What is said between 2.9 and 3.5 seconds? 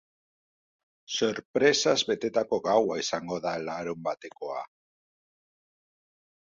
izango